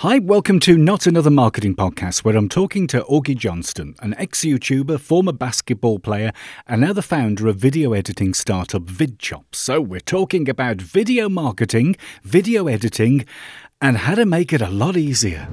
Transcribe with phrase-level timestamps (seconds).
[0.00, 4.42] Hi, welcome to Not Another Marketing Podcast, where I'm talking to Augie Johnston, an ex
[4.44, 6.32] YouTuber, former basketball player,
[6.66, 9.54] and now the founder of video editing startup VidChops.
[9.54, 13.24] So, we're talking about video marketing, video editing,
[13.80, 15.48] and how to make it a lot easier.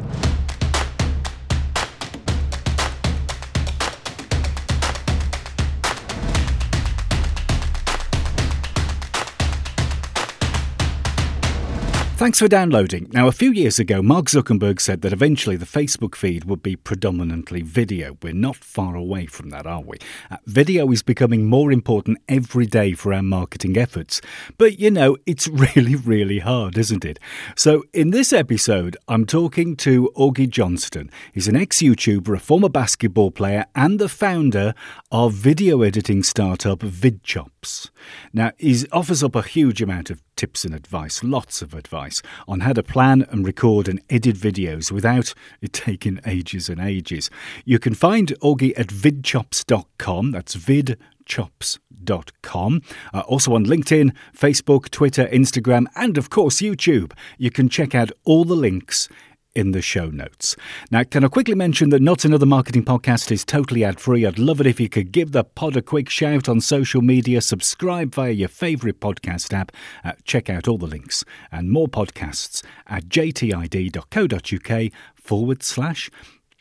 [12.24, 13.10] Thanks for downloading.
[13.12, 16.78] Now, a few years ago, Mark Zuckerberg said that eventually the Facebook feed would be
[16.78, 18.18] predominantly video.
[18.22, 19.98] We're not far away from that, are we?
[20.32, 24.22] Uh, video is becoming more important every day for our marketing efforts.
[24.58, 27.20] But, you know, it's really, really hard, isn't it?
[27.58, 31.12] So, in this episode, I'm talking to Augie Johnston.
[31.34, 34.74] He's an ex YouTuber, a former basketball player, and the founder
[35.12, 37.90] of video editing startup VidChops.
[38.32, 42.62] Now, he offers up a huge amount of tips and advice, lots of advice on
[42.62, 47.30] how to plan and record and edit videos without it taking ages and ages.
[47.66, 50.32] You can find Augie at vidchops.com.
[50.32, 52.82] That's vidchops.com.
[53.14, 57.14] Uh, also on LinkedIn, Facebook, Twitter, Instagram, and of course YouTube.
[57.38, 59.10] You can check out all the links
[59.56, 60.56] in the show notes.
[60.92, 64.26] Now, can I quickly mention that Not Another Marketing Podcast is totally ad free?
[64.26, 67.42] I'd love it if you could give the pod a quick shout on social media,
[67.42, 69.72] subscribe via your favourite podcast app,
[70.04, 76.10] uh, check out all the links and more podcasts at jtid.co.uk forward slash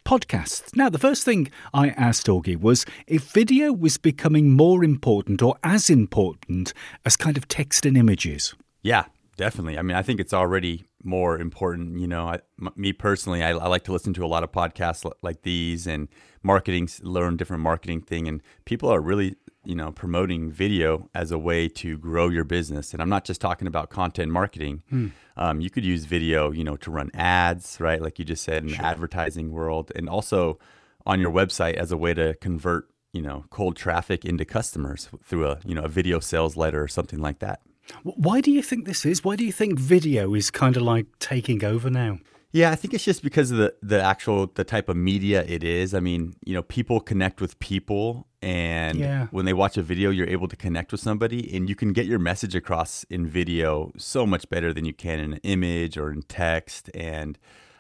[0.05, 0.77] podcasts.
[0.77, 5.57] Now, the first thing I asked Augie was if video was becoming more important or
[5.63, 6.73] as important
[7.05, 8.55] as kind of text and images.
[8.83, 9.05] Yeah,
[9.37, 9.79] definitely.
[9.79, 11.99] I mean, I think it's already more important.
[11.99, 14.53] You know, I, m- me personally, I, I, like to listen to a lot of
[14.53, 16.09] podcasts l- like these and
[16.43, 18.29] marketing, learn different marketing thing.
[18.29, 22.93] And people are really, you know, promoting video as a way to grow your business.
[22.93, 24.83] And I'm not just talking about content marketing.
[24.89, 25.09] Hmm.
[25.37, 28.01] Um, you could use video, you know, to run ads, right?
[28.01, 28.79] Like you just said in sure.
[28.79, 30.59] the advertising world, and also
[31.07, 35.47] on your website as a way to convert, you know, cold traffic into customers through
[35.47, 37.61] a, you know, a video sales letter or something like that.
[38.03, 39.25] Why do you think this is?
[39.25, 42.19] Why do you think video is kind of like taking over now?
[42.53, 45.65] Yeah, I think it's just because of the the actual the type of media it
[45.65, 45.95] is.
[45.95, 49.29] I mean, you know, people connect with people and yeah.
[49.31, 52.07] when they watch a video, you're able to connect with somebody and you can get
[52.07, 56.11] your message across in video so much better than you can in an image or
[56.11, 57.39] in text and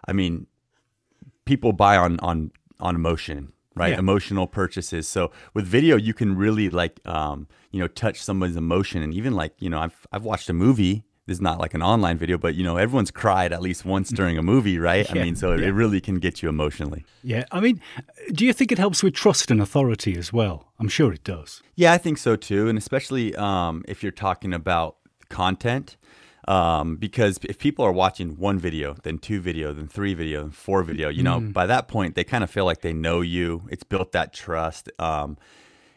[0.08, 0.46] I mean,
[1.44, 3.92] people buy on on on emotion right?
[3.92, 3.98] Yeah.
[3.98, 5.08] Emotional purchases.
[5.08, 9.02] So with video, you can really like, um, you know, touch somebody's emotion.
[9.02, 11.04] And even like, you know, I've, I've watched a movie.
[11.26, 14.10] This is not like an online video, but you know, everyone's cried at least once
[14.10, 15.06] during a movie, right?
[15.06, 15.20] Yeah.
[15.20, 15.68] I mean, so yeah.
[15.68, 17.04] it really can get you emotionally.
[17.22, 17.44] Yeah.
[17.52, 17.80] I mean,
[18.32, 20.72] do you think it helps with trust and authority as well?
[20.80, 21.62] I'm sure it does.
[21.76, 22.68] Yeah, I think so too.
[22.68, 24.96] And especially um, if you're talking about
[25.28, 25.96] content,
[26.48, 30.50] um, because if people are watching one video, then two video, then three video, then
[30.50, 31.53] four video, you know, mm.
[31.53, 33.62] by that point they kind of feel like they know you.
[33.70, 35.36] It's built that trust, um,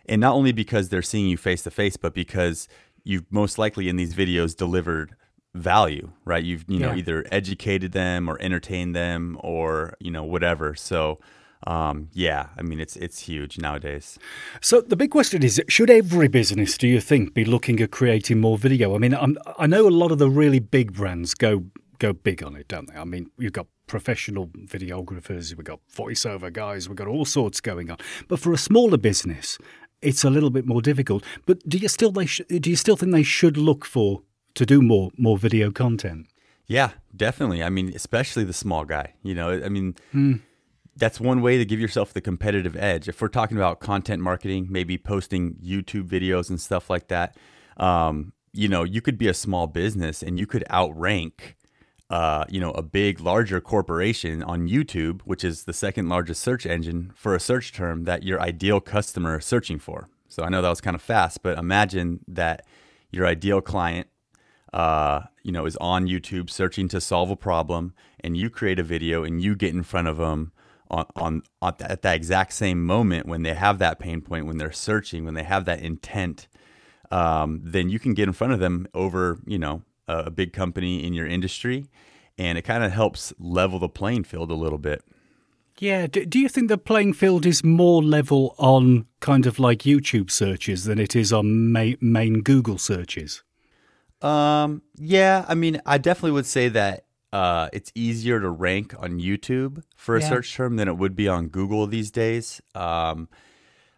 [0.08, 2.68] and not only because they're seeing you face to face, but because
[3.04, 5.16] you've most likely in these videos delivered
[5.56, 6.44] value, right?
[6.44, 6.98] You've you know yeah.
[6.98, 10.76] either educated them or entertained them or you know whatever.
[10.76, 11.20] So
[11.68, 14.20] um, yeah, I mean it's it's huge nowadays.
[14.62, 18.40] So the big question is: Should every business, do you think, be looking at creating
[18.40, 18.96] more video?
[18.96, 21.66] I mean, I'm, i know a lot of the really big brands go
[21.98, 23.00] go big on it, don't they?
[23.00, 27.90] I mean, you've got professional videographers, we've got voiceover guys, we've got all sorts going
[27.90, 27.98] on.
[28.28, 29.58] But for a smaller business,
[30.02, 31.24] it's a little bit more difficult.
[31.46, 34.22] But do you still they sh- do you still think they should look for
[34.54, 36.28] to do more more video content?
[36.68, 37.64] Yeah, definitely.
[37.64, 39.16] I mean, especially the small guy.
[39.24, 39.96] You know, I mean.
[40.14, 40.42] Mm
[40.98, 43.10] that's one way to give yourself the competitive edge.
[43.10, 47.36] If we're talking about content marketing, maybe posting YouTube videos and stuff like that,
[47.78, 51.58] um, you know, you could be a small business and you could outrank,
[52.10, 56.66] uh, you know, a big, larger corporation on YouTube, which is the second largest search
[56.66, 60.08] engine for a search term that your ideal customer is searching for.
[60.30, 62.66] So I know that was kind of fast, but imagine that
[63.12, 64.08] your ideal client,
[64.72, 68.84] uh, you know, is on YouTube searching to solve a problem, and you create a
[68.84, 70.54] video and you get in front of them
[70.90, 74.58] on, on, on at that exact same moment when they have that pain point, when
[74.58, 76.48] they're searching, when they have that intent,
[77.12, 80.54] um, then you can get in front of them over, you know, a, a big
[80.54, 81.88] company in your industry,
[82.38, 85.04] and it kind of helps level the playing field a little bit.
[85.78, 86.08] Yeah.
[86.08, 90.32] Do, do you think the playing field is more level on kind of like YouTube
[90.32, 93.44] searches than it is on ma- main Google searches?
[94.22, 97.05] Um, yeah, I mean, I definitely would say that
[97.36, 100.30] uh, it's easier to rank on YouTube for a yeah.
[100.30, 102.62] search term than it would be on Google these days.
[102.74, 103.28] Um,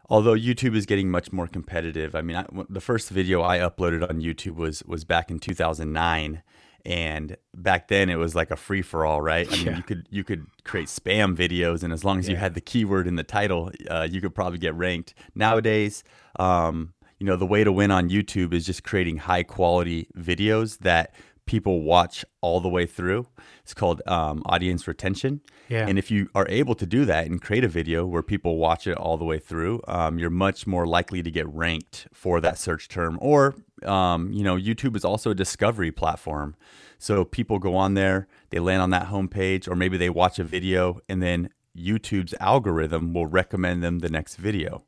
[0.10, 2.16] although YouTube is getting much more competitive.
[2.16, 6.42] I mean, I, the first video I uploaded on YouTube was was back in 2009,
[6.84, 9.48] and back then it was like a free for all, right?
[9.48, 9.78] I mean, Yeah.
[9.78, 13.06] you could you could create spam videos, and as long as you had the keyword
[13.06, 15.13] in the title, uh, you could probably get ranked.
[15.36, 16.04] Nowadays,
[16.40, 20.80] um, you know, the way to win on YouTube is just creating high quality videos
[20.80, 21.13] that
[21.47, 23.25] people watch all the way through.
[23.63, 25.41] It's called um, audience retention.
[25.69, 25.88] Yeah.
[25.88, 28.85] And if you are able to do that and create a video where people watch
[28.85, 32.59] it all the way through, um, you're much more likely to get ranked for that
[32.59, 33.17] search term.
[33.21, 36.55] Or, um, you know, YouTube is also a discovery platform.
[36.99, 40.44] So people go on there, they land on that homepage, or maybe they watch a
[40.44, 44.83] video, and then YouTube's algorithm will recommend them the next video.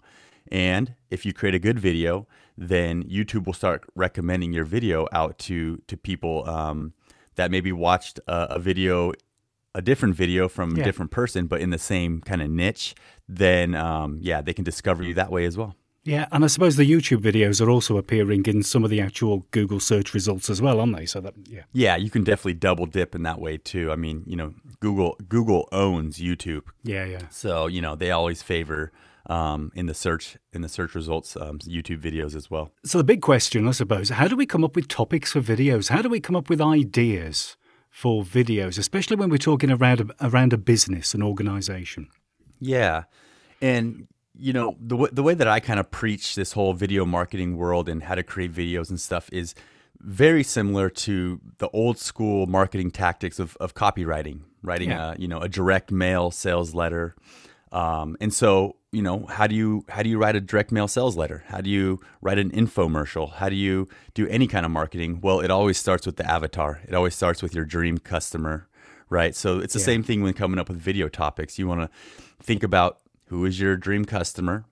[0.51, 2.27] And if you create a good video,
[2.61, 6.93] then YouTube will start recommending your video out to to people um,
[7.35, 9.13] that maybe watched a, a video,
[9.73, 10.81] a different video from Yeah.
[10.81, 12.95] a different person, but in the same kind of niche.
[13.27, 15.75] Then um, yeah, they can discover you that way as well.
[16.05, 19.45] Yeah, and I suppose the YouTube videos are also appearing in some of the actual
[19.51, 21.05] Google search results as well, aren't they?
[21.05, 21.63] So that yeah.
[21.73, 23.91] Yeah, you can definitely double dip in that way too.
[23.91, 27.27] I mean, you know, Google Google owns YouTube, Yeah, yeah.
[27.29, 28.91] so you know they always favor
[29.29, 32.71] um, in the search in the search results um, YouTube videos as well.
[32.83, 35.89] So the big question, I suppose, how do we come up with topics for videos?
[35.89, 37.55] How do we come up with ideas
[37.89, 42.07] for videos, especially when we're talking around a, around a business, an organization?
[42.59, 43.03] Yeah,
[43.61, 47.05] and you know the w- the way that I kind of preach this whole video
[47.05, 49.53] marketing world and how to create videos and stuff is
[50.01, 55.13] very similar to the old school marketing tactics of, of copywriting, writing Yeah.
[55.13, 57.15] a you know a direct mail sales letter.
[57.71, 60.87] Um, and so you know how do you how do you write a direct mail
[60.87, 61.43] sales letter?
[61.47, 63.33] How do you write an infomercial?
[63.33, 65.19] How do you do any kind of marketing?
[65.21, 66.81] Well, it always starts with the avatar.
[66.87, 68.67] It always starts with your dream customer,
[69.09, 69.35] right?
[69.35, 69.85] So it's the Yeah.
[69.85, 71.59] same thing when coming up with video topics.
[71.59, 71.89] You want to
[72.43, 74.65] think about who is your dream customer,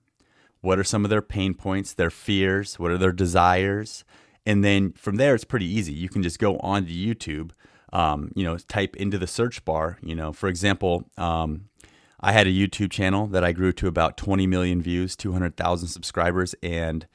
[0.62, 4.04] what are some of their pain points, their fears, what are their desires,
[4.44, 5.92] and then from there it's pretty easy.
[5.92, 7.50] You can just go onto YouTube,
[7.92, 9.98] um, you know, type into the search bar.
[10.02, 11.67] You know, for example, um,
[12.20, 16.54] I had a YouTube channel that I grew to about 20 million views, 200,000 subscribers,
[16.62, 17.06] and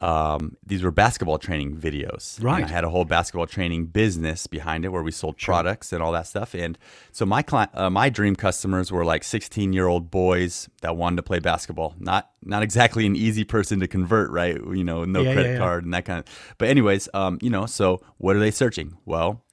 [0.00, 2.36] um, these were basketball training videos.
[2.38, 2.64] And Right.
[2.64, 6.10] I had a whole basketball training business behind it where we sold products and all
[6.10, 6.54] that stuff.
[6.54, 6.76] And
[7.12, 11.16] so my client, uh, my dream customers were like 16 year old boys that wanted
[11.16, 11.94] to play basketball.
[12.00, 14.56] Not not exactly an easy person to convert, right?
[14.56, 15.58] You know, no Yeah, credit yeah, yeah.
[15.60, 16.54] card and that kind of.
[16.58, 18.96] But anyways, um, you know, so what are they searching?
[19.04, 19.44] Well,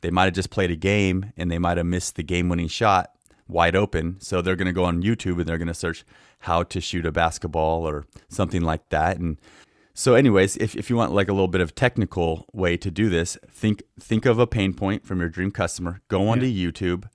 [0.00, 2.68] they might have just played a game and they might have missed the game winning
[2.68, 3.10] shot
[3.48, 4.20] wide open.
[4.20, 6.04] So they're going to go on YouTube and they're going to search
[6.40, 9.18] how to shoot a basketball or something like that.
[9.18, 9.38] And
[9.98, 13.08] so, anyways, if, if you want like a little bit of technical way to do
[13.08, 16.02] this, think think of a pain point from your dream customer.
[16.06, 17.08] Go onto YouTube,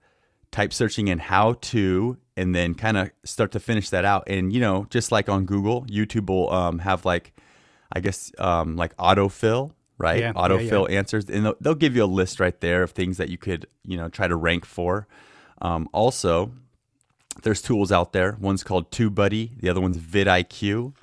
[0.52, 4.24] type searching in how to, and then kind of start to finish that out.
[4.28, 7.34] And you know, just like on Google, YouTube will um, have like,
[7.94, 10.20] I guess, um, like autofill, right?
[10.20, 13.16] Yeah, yeah, autofill answers, and they'll, they'll give you a list right there of things
[13.16, 15.08] that you could you know try to rank for.
[15.64, 16.52] Um, also,
[17.42, 18.38] there's tools out there.
[18.40, 20.94] One's called TubeBuddy, the other one's vidIQ.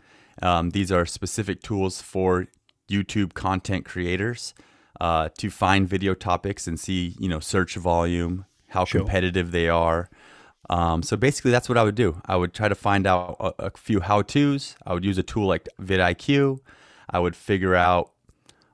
[0.43, 2.47] Um, these are specific tools for
[2.89, 4.55] YouTube content creators
[5.01, 9.01] uh, to find video topics and see, you know, search volume, how Sure.
[9.01, 10.09] competitive they are.
[10.69, 12.21] Um, so basically, that's what I would do.
[12.27, 14.77] I would try to find out a, a few how tos.
[14.87, 16.61] I would use a tool like vidIQ.
[17.09, 18.13] I would figure out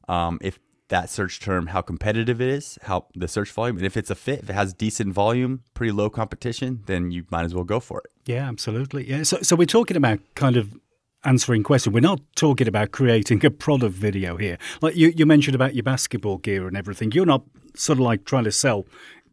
[0.08, 3.96] um, if that search term, how competitive it is, how the search volume, and if
[3.96, 7.54] it's a fit, if it has decent volume, pretty low competition, then you might as
[7.54, 8.10] well go for it.
[8.24, 9.08] Yeah, absolutely.
[9.08, 9.22] Yeah.
[9.24, 10.78] So, so we're talking about kind of
[11.24, 11.92] answering question.
[11.92, 14.58] We're not talking about creating a product video here.
[14.80, 17.12] Like you, you mentioned about your basketball gear and everything.
[17.12, 17.42] You're not
[17.74, 18.86] sort of like trying to sell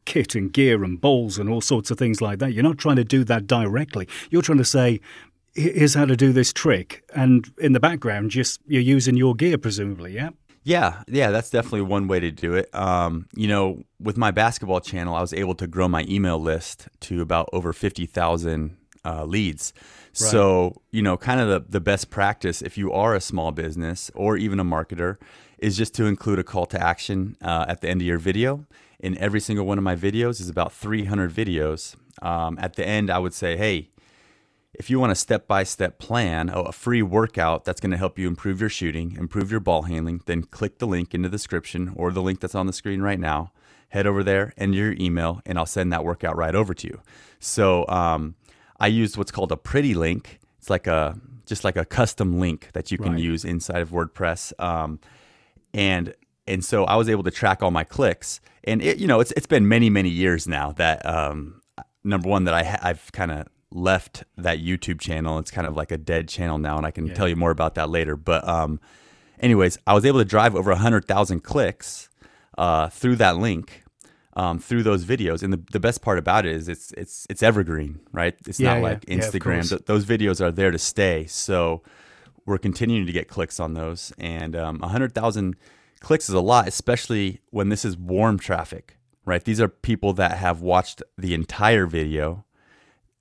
[0.06, 2.54] kit and gear and balls and all sorts of things like that.
[2.54, 4.08] You're not trying to do that directly.
[4.32, 5.00] You're trying to say,
[5.56, 7.04] here's how to do this trick.
[7.16, 10.14] And in the background, just you're using your gear, presumably.
[10.14, 10.30] Yeah.
[10.64, 12.74] Yeah, yeah, that's definitely one way to do it.
[12.74, 16.88] Um, you know, with my basketball channel, I was able to grow my email list
[17.02, 19.74] to about over 50,000 uh, leads.
[20.14, 24.10] So, you know, kind of the, the best practice if you are a small business
[24.16, 25.18] or even a marketer
[25.58, 28.66] is just to include a call to action uh, at the end of your video.
[29.00, 31.96] In every single one of my videos is about 300 videos.
[32.22, 33.90] Um, at the end, I would say, hey,
[34.74, 37.98] if you want a step by step plan, oh, a free workout that's going to
[37.98, 41.30] help you improve your shooting, improve your ball handling, then click the link in the
[41.30, 43.52] description or the link that's on the screen right now.
[43.90, 47.02] Head over there, enter your email, and I'll send that workout right over to you.
[47.40, 48.34] So um,
[48.80, 50.40] I used what's called a pretty link.
[50.58, 53.22] It's like a just like a custom link that you can Right.
[53.22, 54.54] use inside of WordPress.
[54.60, 55.00] Um,
[55.74, 56.16] and
[56.48, 58.42] and so I was able to track all my clicks.
[58.64, 61.62] And it, you know, it's it's been many many years now that um,
[62.04, 65.40] number one that I ha- I've kind of left that YouTube channel.
[65.40, 67.76] It's kind of like a dead channel now, and I can tell you more about
[67.76, 68.16] that later.
[68.16, 68.80] But um,
[69.40, 72.10] anyways, I was able to drive over hundred thousand clicks.
[72.58, 73.84] uh, through that link,
[74.36, 75.42] um, through those videos.
[75.42, 78.36] And the, the best part about it is it's it's it's evergreen, right?
[78.48, 78.84] It's Yeah, not yeah.
[78.84, 79.68] like Instagram.
[79.70, 81.26] Th- those videos are there to stay.
[81.26, 81.82] So
[82.46, 85.56] we're continuing to get clicks on those, and um, 100,000
[86.02, 89.44] clicks is a lot, especially when this is warm traffic, right?
[89.44, 92.46] These are people that have watched the entire video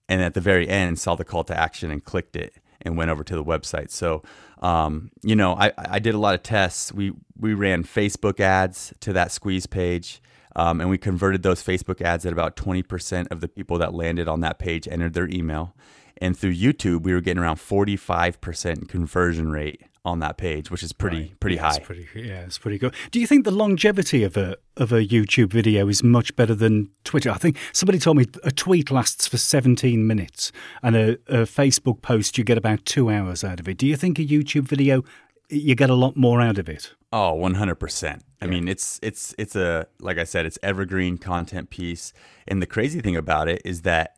[0.09, 3.11] and at the very end saw the call to action and clicked it and went
[3.11, 3.91] over to the website.
[3.91, 4.23] So,
[4.61, 6.93] um, you know, I, I did a lot of tests.
[6.93, 10.21] We we ran Facebook ads to that squeeze page,
[10.57, 13.95] um, and we converted those Facebook ads at about twenty percent of the people that
[13.95, 15.75] landed on that page entered their email.
[16.21, 20.71] And through YouTube, we were getting around forty five percent conversion rate on that page,
[20.71, 21.41] which is pretty Right.
[21.41, 21.77] pretty Yeah, high.
[21.77, 22.95] It's pretty, yeah, it's pretty good.
[23.13, 26.91] Do you think the longevity of a of a YouTube video is much better than
[27.05, 27.31] Twitter?
[27.31, 30.51] I think somebody told me a tweet lasts for 17 minutes,
[30.83, 33.79] and a, a Facebook post you get about two hours out of it.
[33.79, 35.05] Do you think a YouTube video
[35.49, 36.95] you get a lot more out of it?
[37.13, 38.21] Oh, 100%.
[38.41, 42.13] I mean, it's it's it's a like I said, it's evergreen content piece.
[42.49, 44.17] And the crazy thing about it is that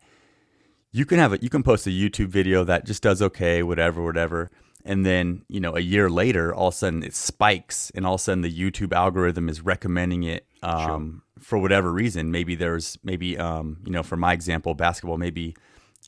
[0.91, 4.01] you can have a you can post a YouTube video that just does okay, whatever,
[4.01, 4.49] whatever.
[4.87, 8.13] And then, you know, a year later, all of a sudden it spikes and all
[8.15, 12.29] of a sudden the YouTube algorithm is recommending it um, for whatever reason.
[12.31, 15.55] Maybe there's maybe um, you know, for my example, basketball, maybe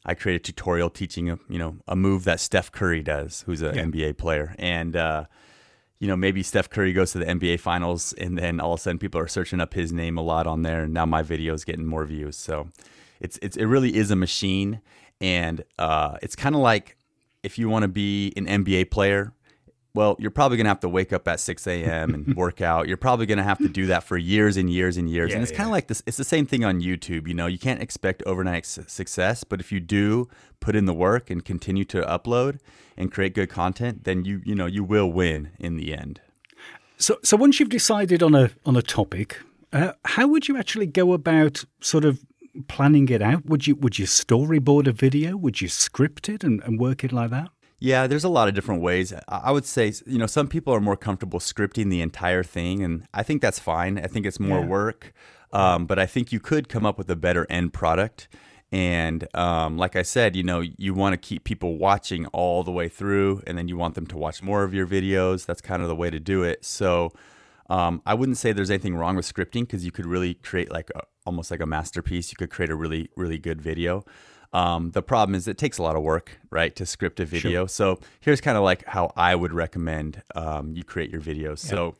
[0.05, 3.61] I create a tutorial teaching a you know a move that Steph Curry does, who's
[3.63, 3.83] an Yeah.
[3.85, 5.25] NBA player, and uh,
[5.99, 8.83] you know maybe Steph Curry goes to the NBA Finals, and then all of a
[8.83, 11.53] sudden people are searching up his name a lot on there, and now my video
[11.55, 12.37] is getting more views.
[12.37, 12.69] So
[13.19, 14.81] it's it's it really is a machine,
[15.19, 16.95] and uh, it's kind of like
[17.43, 19.33] if you want to be an NBA player.
[19.93, 22.13] Well, you're probably gonna have to wake up at 6 a.m.
[22.13, 22.87] and work out.
[22.87, 25.29] You're probably gonna have to do that for years and years and years.
[25.29, 25.57] Yeah, and it's yeah.
[25.57, 26.03] kind of like this.
[26.05, 27.27] It's the same thing on YouTube.
[27.27, 30.27] You know, you can't expect overnight su- success, but if you do
[30.59, 32.59] put in the work and continue to upload
[32.95, 36.21] and create good content, then you you know you will win in the end.
[36.97, 39.39] So, so once you've decided on a on a topic,
[39.73, 42.19] uh, how would you actually go about sort of
[42.63, 43.45] planning it out?
[43.45, 45.35] Would you would you storyboard a video?
[45.37, 47.49] Would you script it and, and work it like that?
[47.79, 49.13] Yeah, there's a lot of different ways.
[49.27, 53.07] I would say, you know, some people are more comfortable scripting the entire thing, and
[53.13, 53.99] I think that's fine.
[53.99, 54.65] I think it's more Yeah.
[54.65, 55.13] work,
[55.53, 58.29] um, but I think you could come up with a better end product.
[58.71, 62.71] And um, like I said, you know, you want to keep people watching all the
[62.71, 65.45] way through, and then you want them to watch more of your videos.
[65.45, 66.65] That's kind of the way to do it.
[66.65, 67.11] So
[67.69, 70.89] um, I wouldn't say there's anything wrong with scripting because you could really create like
[70.95, 72.31] a, almost like a masterpiece.
[72.31, 74.05] You could create a really, really good video.
[74.53, 77.65] Um, the problem is it takes a lot of work, right, to script a video.
[77.65, 81.59] So here's kind of like how I would recommend um, you create your videos.
[81.59, 81.95] So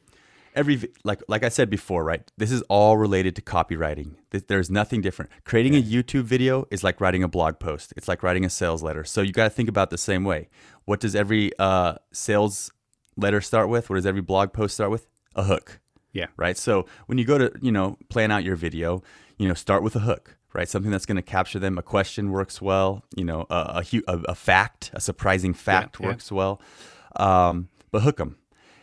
[0.56, 2.30] every like like I said before, right?
[2.38, 4.16] This is all related to copywriting.
[4.32, 5.30] There's nothing different.
[5.44, 7.94] Creating a YouTube video is like writing a blog post.
[7.98, 9.04] It's like writing a sales letter.
[9.04, 10.50] So you got to think about the same way.
[10.86, 12.72] What does every uh, sales
[13.18, 13.90] letter start with?
[13.90, 15.08] What does every blog post start with?
[15.38, 15.80] A hook
[16.12, 16.28] Yeah.
[16.36, 16.58] right?
[16.58, 19.04] So when you go to, you know, plan out your video,
[19.38, 20.68] you know, start with a hook, right?
[20.68, 21.78] Something that's going to capture them.
[21.78, 26.08] A question works well, you know, a, a, a, fact, a surprising fact yeah.
[26.08, 26.60] works well,
[27.18, 28.38] um, but hook them.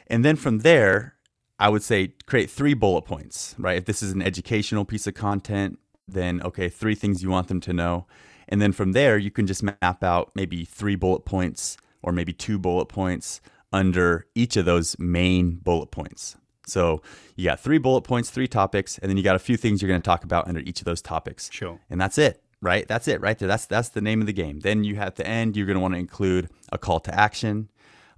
[0.06, 1.14] And then from there,
[1.58, 3.78] I would say create three bullet points, right?
[3.78, 7.60] If this is an educational piece of content, then okay, three things you want them
[7.62, 8.06] to know.
[8.48, 12.32] And then from there, you can just map out maybe three bullet points or maybe
[12.32, 13.40] two bullet points
[13.72, 16.36] under each of those main bullet points.
[16.66, 17.02] So
[17.36, 19.88] you got three bullet points, three topics, and then you got a few things you're
[19.88, 21.50] going to talk about under each of those topics.
[21.52, 21.80] Sure.
[21.90, 22.86] And that's it, right?
[22.88, 23.48] That's it right there.
[23.48, 24.60] That's that's the name of the game.
[24.60, 27.68] Then you at the end, you're going to want to include a call to action,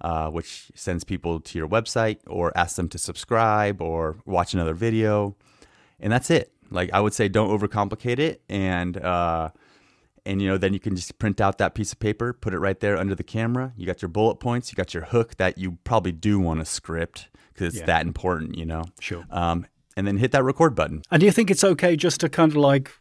[0.01, 4.73] uh, which sends people to your website or asks them to subscribe or watch another
[4.73, 5.35] video,
[5.99, 6.53] and that's it.
[6.69, 9.49] Like I would say, don't overcomplicate it, and uh,
[10.27, 12.59] and you know then you can just print out that piece of paper, put it
[12.59, 13.73] right there under the camera.
[13.77, 16.65] You got your bullet points, you got your hook that you probably do want to
[16.65, 17.85] script because it's Yeah.
[17.87, 18.83] that important, you know.
[18.99, 19.25] Sure.
[19.31, 19.65] Um,
[19.95, 21.01] and then hit that record button.
[21.09, 22.91] And do you think it's okay just to kind of like,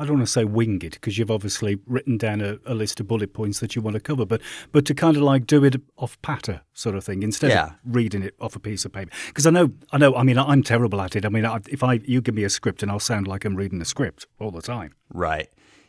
[0.00, 3.00] I don't want to say wing it because you've obviously written down a, a list
[3.00, 5.64] of bullet points that you want to cover, but but to kind of like do
[5.64, 7.64] it off patter sort of thing instead Yeah.
[7.70, 9.10] of reading it off a piece of paper.
[9.26, 11.24] Because I know, I know, I mean, I'm terrible at it.
[11.24, 13.56] I mean, I, if I you give me a script and I'll sound like I'm
[13.56, 14.94] reading a script all the time.
[15.12, 15.48] Right.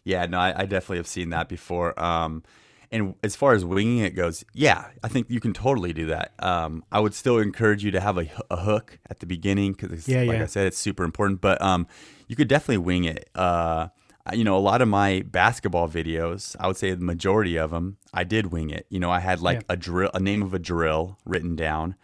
[0.10, 1.90] Yeah, no, I, I definitely have seen that before.
[2.02, 2.44] Um,
[2.92, 6.34] and as far as winging it goes, yeah, I think you can totally do that.
[6.40, 10.08] Um, I would still encourage you to have a, a hook at the beginning because,
[10.08, 10.44] Yeah, like yeah.
[10.44, 11.40] I said, it's super important.
[11.40, 11.86] But um,
[12.28, 13.30] you could definitely wing it.
[13.36, 13.90] Uh,
[14.34, 17.98] you know, a lot of my basketball videos, I would say the majority of them,
[18.14, 18.86] I did wing it.
[18.90, 19.74] You know, I had like Yeah.
[19.76, 21.96] a drill, a name of a drill written down.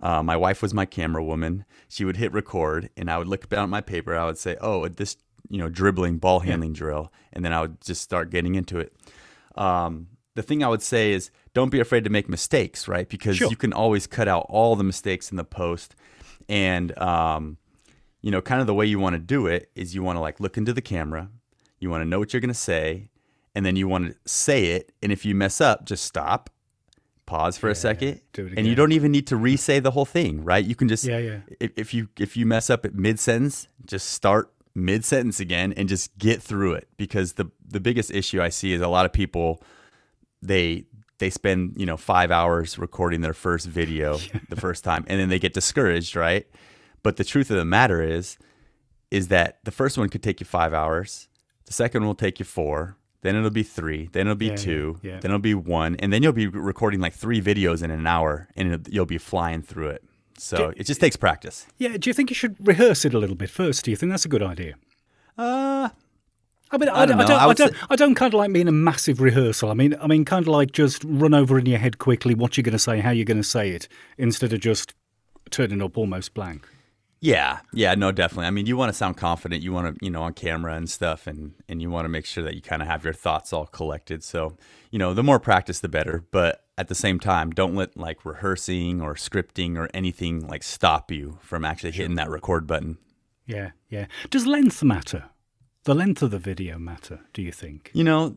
[0.00, 1.64] Uh, my wife was my camera woman.
[1.88, 4.14] She would hit record, and I would look down at my paper.
[4.14, 5.16] I would say, "Oh, this,
[5.48, 8.92] you know, dribbling ball handling drill," and then I would just start getting into it.
[9.56, 13.08] Um, the thing I would say is, don't be afraid to make mistakes, right?
[13.08, 13.48] Because Sure.
[13.48, 15.94] you can always cut out all the mistakes in the post,
[16.48, 17.56] and um,
[18.20, 20.20] you know, kind of the way you want to do it is you want to
[20.20, 21.30] like look into the camera,
[21.78, 23.08] you want to know what you're going to say,
[23.54, 24.92] and then you want to say it.
[25.02, 26.50] And if you mess up, just stop,
[27.24, 28.20] pause for a second,
[28.58, 30.64] and you don't even need to re-say the whole thing, right?
[30.64, 31.40] You can just Yeah, yeah.
[31.60, 35.72] If, if you if you mess up at mid sentence, just start mid sentence again
[35.72, 36.86] and just get through it.
[36.96, 39.62] Because the the biggest issue I see is a lot of people
[40.42, 40.84] they
[41.18, 44.18] they spend you know five hours recording their first video
[44.50, 46.46] the first time and then they get discouraged right
[47.02, 48.36] but the truth of the matter is
[49.10, 51.28] is that the first one could take you five hours
[51.64, 54.56] the second one will take you four then it'll be three then it'll be Yeah,
[54.56, 55.12] two yeah.
[55.20, 58.48] then it'll be one and then you'll be recording like three videos in an hour
[58.54, 60.04] and it'll- you'll be flying through it
[60.38, 63.36] so it just takes practice Yeah, do you think you should rehearse it a little
[63.36, 63.84] bit first?
[63.84, 64.74] Do you think that's a good idea?
[65.38, 65.88] uh
[66.68, 68.34] I mean, I, I don't don't, I don't, I I don't, say- I don't kind
[68.34, 69.70] of like mean a massive rehearsal.
[69.70, 72.56] I mean, I mean, kind of like just run over in your head quickly what
[72.56, 73.86] you're going to say, how you're going to say it,
[74.18, 74.92] instead of just
[75.50, 76.66] turning up almost blank.
[77.20, 78.46] Yeah, yeah, no, definitely.
[78.46, 79.62] I mean, you want to sound confident.
[79.62, 82.26] You want to, you know, on camera and stuff, and and you want to make
[82.26, 84.24] sure that you kind of have your thoughts all collected.
[84.24, 84.56] So,
[84.90, 86.24] you know, the more practice, the better.
[86.32, 91.10] But at the same time, don't let like rehearsing or scripting or anything like stop
[91.10, 92.98] you from actually hitting that record button.
[93.46, 94.06] Yeah, yeah.
[94.30, 95.24] Does length matter?
[95.84, 97.20] The length of the video matter?
[97.32, 97.90] Do you think?
[97.94, 98.36] You know,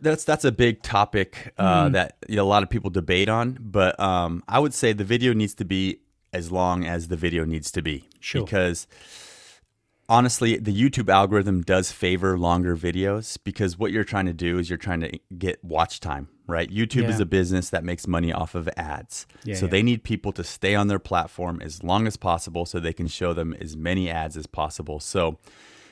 [0.00, 1.92] that's that's a big topic uh, Mm.
[1.92, 3.58] that you know, a lot of people debate on.
[3.60, 5.98] But um, I would say the video needs to be
[6.32, 8.08] as long as the video needs to be.
[8.20, 8.42] Sure.
[8.42, 8.86] Because
[10.08, 14.68] honestly, the YouTube algorithm does favor longer videos because what you're trying to do is
[14.68, 16.70] you're trying to get watch time, right?
[16.70, 19.26] YouTube is a business that makes money off of ads.
[19.44, 19.70] Yeah, so yeah.
[19.70, 23.06] they need people to stay on their platform as long as possible so they can
[23.06, 25.00] show them as many ads as possible.
[25.00, 25.38] So,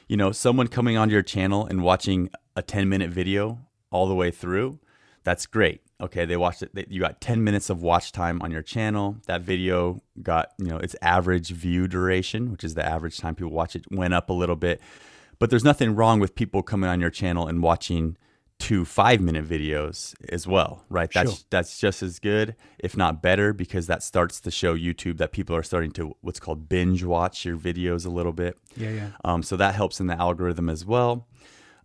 [0.08, 3.58] you know, someone coming onto your channel and watching a 10 minute video
[3.90, 4.78] all the way through,
[5.24, 5.82] that's great.
[6.00, 6.74] Okay, they watched it.
[6.74, 9.16] they- You got 10 minutes of watch time on your channel.
[9.26, 13.52] That video got, you know, its average view duration, which is the average time people
[13.52, 14.80] watch it, went up a little bit.
[15.38, 18.16] But there's nothing wrong with people coming on your channel and watching
[18.58, 21.10] two five minute videos as well, right?
[21.14, 21.38] That's Sure.
[21.48, 25.56] that's just as good, if not better, because that starts to show YouTube that people
[25.56, 28.58] are starting to what's called binge watch your videos a little bit.
[28.76, 29.08] Yeah, yeah.
[29.24, 31.26] Um, so that helps in the algorithm as well.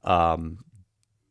[0.03, 0.64] Um,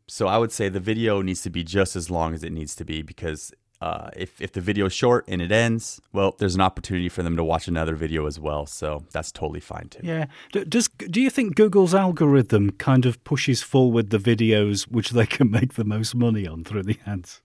[0.07, 2.75] so I would say the video needs to be just as long as it needs
[2.77, 6.55] to be because uh, if, if the video is short and it ends, well, there's
[6.55, 8.65] an opportunity for them to watch another video as well.
[8.67, 10.01] So that's totally fine too.
[10.03, 10.27] Yeah.
[10.53, 15.51] Does do you think Google's algorithm kind of pushes forward the videos which they can
[15.51, 17.43] make the most money on through the ads?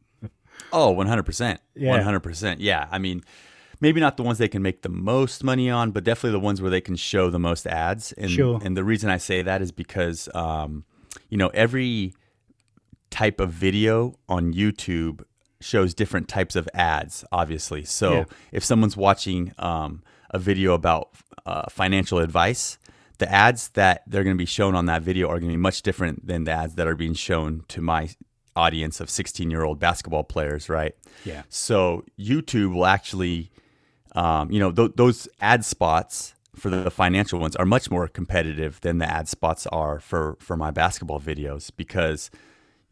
[0.71, 1.57] Oh, 100%.
[1.75, 1.99] Yeah.
[2.03, 2.57] 100%.
[2.59, 2.87] Yeah.
[2.91, 3.21] I mean,
[3.81, 6.61] maybe not the ones they can make the most money on, but definitely the ones
[6.61, 8.11] where they can show the most ads.
[8.13, 8.59] And, Sure.
[8.63, 10.83] and the reason I say that is because, um,
[11.29, 12.13] you know, every
[13.09, 15.23] type of video on YouTube
[15.61, 17.83] shows different types of ads, obviously.
[17.83, 18.23] So Yeah.
[18.51, 21.09] if someone's watching um, a video about
[21.45, 22.77] uh, financial advice,
[23.17, 25.61] the ads that they're going to be shown on that video are going to be
[25.61, 28.09] much different than the ads that are being shown to my
[28.55, 30.95] audience of 16 year old basketball players, right?
[31.25, 31.43] Yeah.
[31.49, 33.51] So YouTube will actually,
[34.13, 38.79] um, you know, th- those ad spots for the financial ones are much more competitive
[38.81, 42.29] than the ad spots are for for my basketball videos because,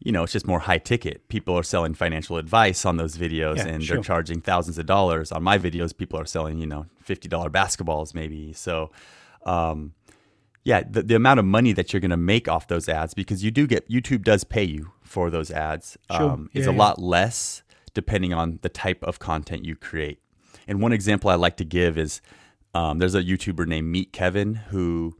[0.00, 1.28] you know, it's just more high ticket.
[1.28, 3.96] People are selling financial advice on those videos, Yeah, and sure.
[3.96, 5.32] they're charging thousands of dollars.
[5.32, 8.52] On my videos, people are selling, you know, fifty dollar basketballs maybe.
[8.52, 8.90] So.
[9.44, 9.94] Um,
[10.64, 13.42] yeah, the, the amount of money that you're going to make off those ads because
[13.42, 16.30] you do get YouTube does pay you for those ads Sure.
[16.32, 16.76] um, is a yeah.
[16.76, 17.62] lot less
[17.94, 20.20] depending on the type of content you create.
[20.66, 22.20] And one example I like to give is
[22.74, 25.16] um, there's a YouTuber named Meet Kevin who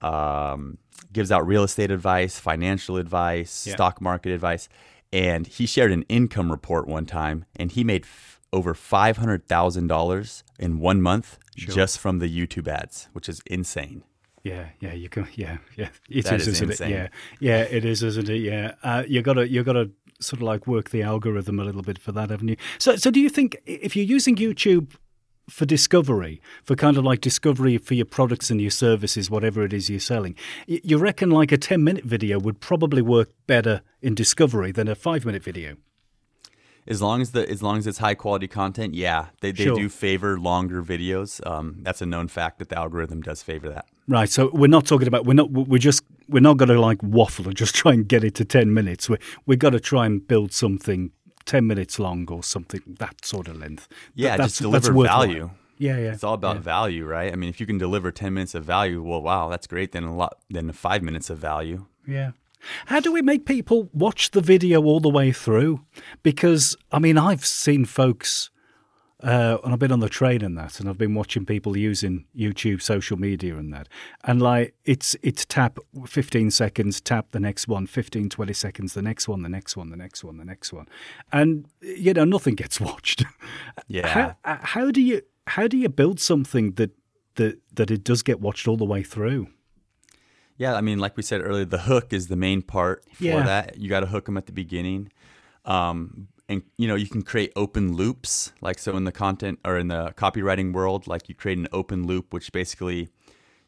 [0.00, 0.78] um,
[1.12, 3.74] gives out real estate advice, financial advice, Yeah.
[3.74, 4.68] stock market advice,
[5.12, 9.46] and he shared an income report one time, and he made f- over five hundred
[9.48, 11.74] thousand dollars in one month Sure.
[11.74, 14.02] just from the YouTube ads, which is insane.
[14.42, 15.26] Yeah, yeah, you can.
[15.34, 16.92] Yeah, yeah, it That is, is isn't insane.
[16.92, 17.10] it?
[17.40, 18.38] Yeah, yeah, it is, isn't it?
[18.38, 21.98] Yeah, uh, you gotta, you gotta sort of like work the algorithm a little bit
[21.98, 22.56] for that, haven't you?
[22.78, 24.92] So, so do you think if you're using YouTube
[25.50, 29.72] for discovery, for kind of like discovery for your products and your services, whatever it
[29.72, 30.34] is you're selling,
[30.66, 34.94] you reckon like a ten minute video would probably work better in discovery than a
[34.94, 35.76] five minute video?
[36.86, 39.76] As long as the as long as it's high quality content, yeah, they, they Sure.
[39.76, 41.44] do favor longer videos.
[41.46, 43.86] Um, that's a known fact that the algorithm does favor that.
[44.08, 44.30] Right.
[44.30, 47.46] So we're not talking about we're not we're just we're not going to like waffle
[47.48, 49.08] and just try and get it to ten minutes.
[49.10, 51.12] We we got to try and build something
[51.54, 53.84] ten minutes long or something that sort of length.
[54.14, 55.20] Yeah, Th- just deliver worthwhile.
[55.26, 55.50] value.
[55.78, 56.12] Yeah, yeah.
[56.12, 57.32] It's all about value, right?
[57.32, 59.92] I mean, if you can deliver ten minutes of value, well, wow, that's great.
[59.92, 61.86] Then a lot, then five minutes of value.
[62.06, 62.30] Yeah.
[62.86, 65.80] How do we make people watch the video all the way through?
[66.22, 68.50] Because I mean, I've seen folks
[69.22, 72.24] uh, and I've been on the train and that, and I've been watching people using
[72.36, 73.88] YouTube, social media, and that,
[74.24, 79.02] and like it's it's tap 15 seconds, tap the next one, 15, 20 seconds, the
[79.02, 80.86] next one, the next one, the next one, the next one,
[81.32, 83.24] and you know nothing gets watched.
[83.88, 84.06] Yeah.
[84.08, 86.90] How, uh, how do you how do you build something that
[87.36, 89.48] that that it does get watched all the way through?
[90.56, 93.42] Yeah, I mean, like we said earlier, the hook is the main part for Yeah.
[93.42, 93.78] that.
[93.78, 95.10] You got to hook them at the beginning,
[95.64, 98.52] um, and you know you can create open loops.
[98.60, 102.06] Like so, in the content or in the copywriting world, like you create an open
[102.06, 103.08] loop, which basically,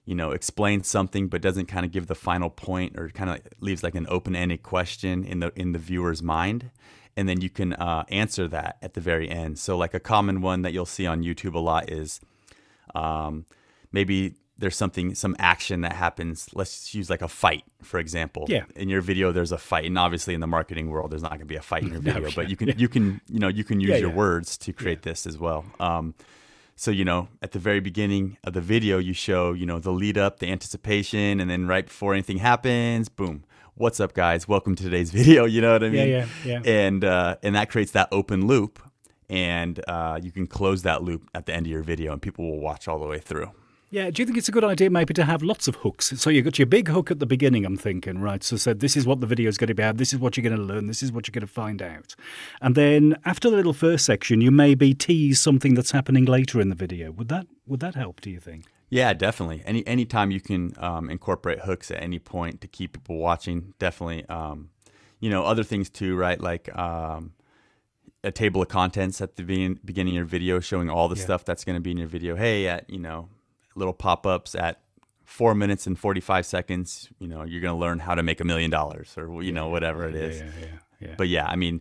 [0.04, 3.40] you know, explains something but doesn't kind of give the final point or kind of
[3.60, 6.70] leaves like an open-ended question in the in the viewer's mind,
[7.16, 9.60] and then you can uh, answer that at the very end.
[9.60, 12.20] So, like a common one that you'll see on YouTube a lot is
[12.96, 13.46] um,
[13.92, 16.48] maybe there's something some action that happens.
[16.54, 18.46] Let's use like a fight for example.
[18.48, 18.64] Yeah.
[18.76, 21.40] in your video there's a fight and obviously in the marketing world there's not going
[21.40, 23.38] to be a fight in your No, video yeah, but you can you can you
[23.40, 24.16] know you can use Yeah, your yeah.
[24.16, 25.64] words to create this as well.
[25.80, 26.14] Um,
[26.76, 29.90] so you know at the very beginning of the video you show you know the
[29.92, 33.44] lead up the anticipation and then right before anything happens boom.
[33.74, 34.46] What's up guys?
[34.46, 36.08] Welcome to today's video you know what i Yeah, mean?
[36.10, 36.60] yeah, yeah.
[36.64, 38.80] and uh, and that creates that open loop
[39.30, 42.44] and uh, you can close that loop at the end of your video and people
[42.50, 43.50] will watch all the way through
[43.92, 46.14] Yeah, do you think it's a good idea maybe to have lots of hooks?
[46.18, 48.42] So you've got your big hook at the beginning, I'm thinking, right?
[48.42, 50.34] So said this is what the video is going to be about, this is what
[50.34, 52.16] you're going to learn, this is what you're going to find out.
[52.62, 56.70] And then after the little first section, you maybe tease something that's happening later in
[56.70, 57.12] the video.
[57.12, 58.64] Would that would that help, do you think?
[58.88, 59.62] Yeah, definitely.
[59.66, 64.24] Any anytime you can um, incorporate hooks at any point to keep people watching, definitely.
[64.30, 64.70] Um,
[65.20, 66.40] you know, other things too, right?
[66.40, 67.32] Like um,
[68.24, 69.42] a table of contents at the
[69.84, 71.24] beginning of your video, showing all the Yeah.
[71.24, 72.36] stuff that's going to be in your video.
[72.36, 73.28] Hey, at you know,
[73.74, 74.80] little pop ups at
[75.24, 77.08] four minutes and forty five seconds.
[77.18, 79.68] You know, you're going to learn how to make a million dollars, or you know,
[79.68, 81.08] whatever it is Yeah, yeah, yeah.
[81.08, 81.14] yeah.
[81.16, 81.80] but yeah, I mean,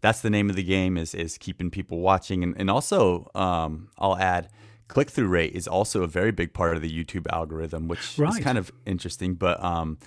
[0.00, 3.88] that's the name of the game is is keeping people watching, and and also um,
[3.98, 4.48] I'll add
[4.88, 8.34] click through rate is also a very big part of the YouTube algorithm, which Right.
[8.36, 9.34] is kind of interesting.
[9.34, 9.98] But um,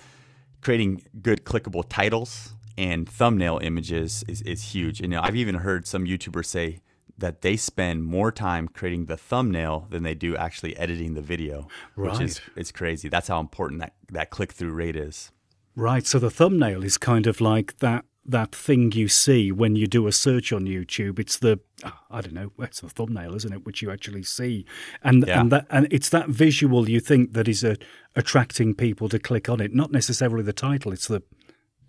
[0.62, 5.00] creating good clickable titles and thumbnail images is is huge.
[5.00, 6.80] And you know, I've even heard some YouTubers say
[7.18, 11.66] that they spend more time creating the thumbnail than they do actually editing the video,
[11.94, 13.08] which is it's crazy.
[13.08, 15.32] That's how important that that click through rate is.
[15.74, 19.86] Right, so the thumbnail is kind of like that that thing you see when you
[19.86, 21.18] do a search on YouTube.
[21.20, 21.60] It's the
[22.10, 24.64] I don't know, it's the thumbnail, isn't it, which you actually see,
[25.02, 25.40] and Yeah.
[25.40, 27.76] and that and it's that visual you think that is uh,
[28.14, 30.92] attracting people to click on it, not necessarily the title.
[30.92, 31.22] It's the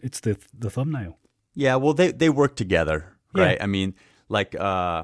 [0.04, 1.18] it's the the thumbnail.
[1.56, 3.44] Yeah, well, they they work together, Yeah.
[3.46, 3.58] right?
[3.62, 3.96] I mean,
[4.30, 5.04] like uh,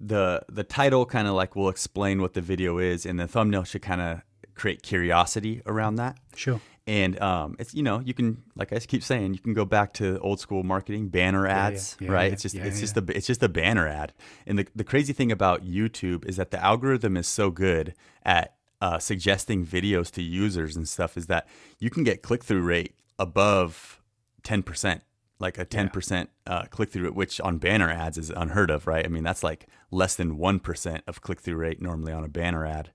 [0.00, 3.64] the the title kind of like will explain what the video is, and the thumbnail
[3.64, 4.22] should kind of
[4.54, 6.18] create curiosity around that.
[6.34, 6.60] Sure.
[6.86, 9.92] And um, it's you know you can like I keep saying you can go back
[9.94, 11.66] to old school marketing banner yeah.
[11.66, 12.32] ads Yeah, right yeah.
[12.32, 12.80] it's just Yeah, it's yeah.
[12.80, 14.12] just a it's just a banner ad
[14.46, 18.54] and the the crazy thing about YouTube is that the algorithm is so good at
[18.80, 21.46] uh, suggesting videos to users and stuff is that
[21.78, 24.00] you can get click through rate above
[24.42, 25.02] ten percent
[25.40, 28.86] like a ten percent uh, click through rate which on banner ads is unheard of
[28.86, 29.04] right?
[29.04, 32.28] I mean that's like less than one percent of click through rate normally on a
[32.28, 32.90] banner ad.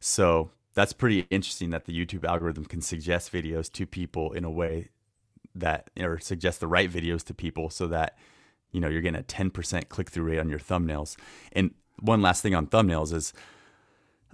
[0.00, 4.50] So that's pretty interesting that the YouTube algorithm can suggest videos to people in a
[4.50, 4.88] way
[5.54, 8.16] that or suggest the right videos to people so that
[8.70, 11.16] you know you're getting a 10% click through rate on your thumbnails.
[11.52, 13.32] And one last thing on thumbnails is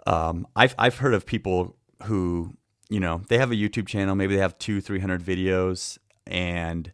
[0.07, 2.55] um, I've I've heard of people who
[2.89, 6.93] you know they have a YouTube channel, maybe they have two, three hundred videos, and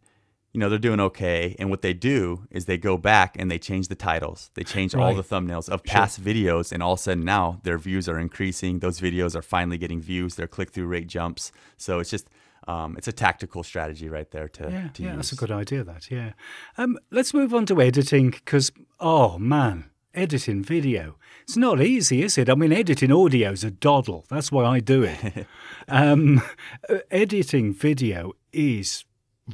[0.53, 1.55] you know they're doing okay.
[1.59, 4.95] And what they do is they go back and they change the titles, they change
[4.95, 8.19] all the thumbnails of past videos, and all of a sudden now their views are
[8.19, 8.79] increasing.
[8.79, 10.35] Those videos are finally getting views.
[10.35, 11.51] Their click through rate jumps.
[11.77, 12.29] So it's just
[12.67, 15.15] um, it's a tactical strategy right there to, Yeah, to yeah, use.
[15.17, 15.83] that's a good idea.
[15.83, 16.33] That yeah.
[16.77, 21.17] Um, let's move on to editing because oh man, editing video.
[21.41, 22.49] It's not easy, is it?
[22.49, 24.25] I mean, editing audio is a doddle.
[24.29, 25.47] That's why I do it.
[25.87, 26.41] um,
[26.89, 29.03] uh, editing video is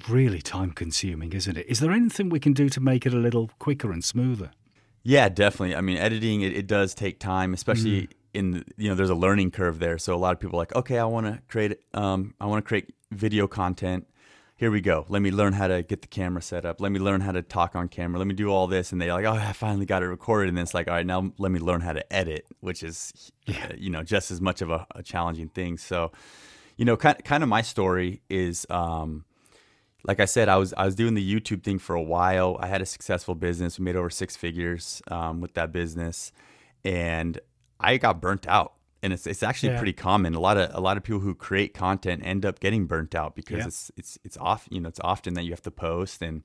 [0.07, 1.65] really time consuming, isn't it?
[1.67, 4.51] Is there anything we can do to make it a little quicker and smoother?
[5.03, 5.75] Yeah, definitely.
[5.75, 8.09] I mean, editing it, it does take time, especially Mm.
[8.33, 9.97] in you know there's a learning curve there.
[9.97, 12.63] So a lot of people are like, okay, I want to create um, I want
[12.63, 14.05] to create video content.
[14.57, 15.05] Here we go.
[15.07, 16.81] Let me learn how to get the camera set up.
[16.81, 18.19] Let me learn how to talk on camera.
[18.19, 20.49] Let me do all this, and they're like, oh, I finally got it recorded.
[20.49, 23.31] And then it's like, all right, now let me learn how to edit, which is
[23.47, 25.77] uh, you know just as much of a, a challenging thing.
[25.77, 26.11] So,
[26.75, 28.67] you know, kind kind of my story is.
[28.69, 29.23] Um,
[30.05, 32.57] like I said, I was I was doing the YouTube thing for a while.
[32.59, 33.77] I had a successful business.
[33.79, 36.31] We made over six figures um, with that business,
[36.83, 37.39] and
[37.79, 38.73] I got burnt out.
[39.01, 39.77] And it's it's actually Yeah.
[39.77, 40.35] pretty common.
[40.35, 43.35] A lot of a lot of people who create content end up getting burnt out
[43.35, 43.67] because Yeah.
[43.67, 44.67] it's it's it's off.
[44.71, 46.43] You know, it's often that you have to post and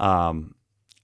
[0.00, 0.54] um,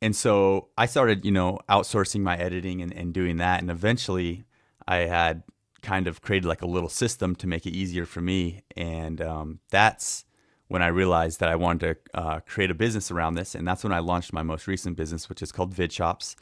[0.00, 3.60] and so I started, you know, outsourcing my editing and, and doing that.
[3.60, 4.44] And eventually
[4.86, 5.42] I had
[5.80, 8.62] kind of created like a little system to make it easier for me.
[8.76, 10.24] And um, that's
[10.72, 13.54] when I realized that I wanted to uh, create a business around this.
[13.54, 16.34] And that's when I launched my most recent business, which is called VidChops.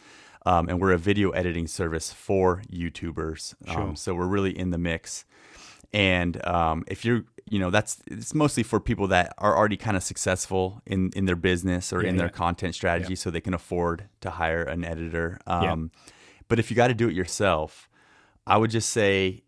[0.46, 3.54] Um, and we're a video editing service for YouTubers.
[3.66, 3.80] Sure.
[3.80, 5.24] Um, so we're really in the mix.
[5.92, 9.96] And um, if you're, you know, that's it's mostly for people that are already kind
[9.96, 12.44] of successful in in their business or Yeah, in their yeah.
[12.44, 15.38] content strategy, so they can afford to hire an editor.
[15.46, 15.72] Yeah.
[15.72, 15.90] Um,
[16.48, 17.88] But if you got to do it yourself,
[18.46, 19.42] I would just say,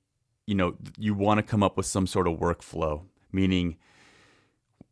[0.46, 3.76] you know, you want to come up with some sort of workflow, meaning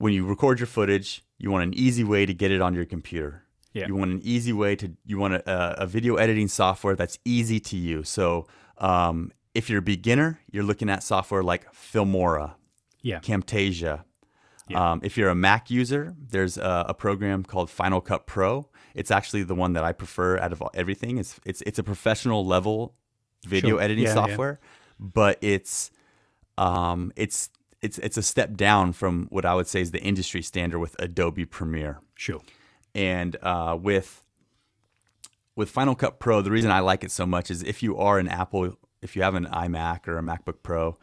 [0.00, 2.84] when you record your footage, you want an easy way to get it on your
[2.86, 3.44] computer.
[3.72, 3.86] Yeah.
[3.86, 7.60] You want an easy way to, you want a, a video editing software that's easy
[7.60, 8.08] to use.
[8.08, 8.46] So
[8.78, 12.54] um, if you're a beginner, you're looking at software like Filmora,
[13.02, 13.20] Yeah.
[13.20, 14.04] Camtasia.
[14.68, 14.92] Yeah.
[14.92, 18.68] Um, if you're a Mac user, there's a, a program called Final Cut Pro.
[18.94, 21.18] It's actually the one that I prefer out of everything.
[21.18, 22.94] It's it's it's a professional level
[23.46, 23.80] video Sure.
[23.82, 24.14] editing Yeah, yeah.
[24.26, 24.60] software,
[25.00, 25.90] but it's
[26.56, 27.50] um, it's
[27.82, 30.94] it's it's a step down from what I would say is the industry standard with
[30.98, 32.40] Adobe Premiere Sure.
[32.94, 34.22] and uh, with
[35.56, 38.18] with Final Cut Pro, the reason I like it so much is if you are
[38.18, 40.96] an Apple, if you have an iMac or a MacBook Pro,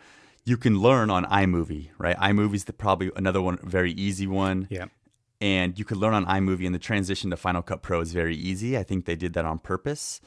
[0.45, 2.17] you can learn on iMovie, right?
[2.17, 4.85] iMovie's the probably another one, very easy one, Yeah.
[5.41, 8.35] and you could learn on iMovie, and the transition to Final Cut Pro is very
[8.35, 8.77] easy.
[8.77, 10.21] I think they did that on purpose.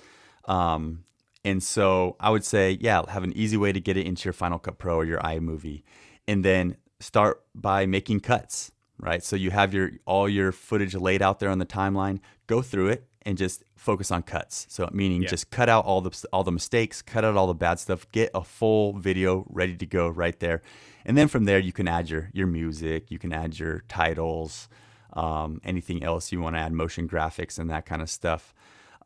[0.45, 1.05] Um,
[1.45, 4.35] and so I would say, yeah, have an easy way to get it into your
[4.35, 5.83] Final Cut Pro or your iMovie,
[6.29, 9.23] and then start by making cuts, right?
[9.23, 12.21] So you have your all your footage laid out there on the timeline.
[12.47, 14.67] Go through it and just focus on cuts.
[14.69, 15.29] So meaning Yeah.
[15.29, 18.31] just cut out all the all the mistakes, cut out all the bad stuff, get
[18.35, 20.63] a full video ready to go right there,
[21.05, 24.69] and then from there you can add your your music, you can add your titles,
[25.15, 28.55] um, anything else you want to add, motion graphics and that kind of stuff.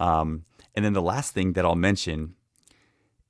[0.00, 2.34] Um, and then the last thing that I'll mention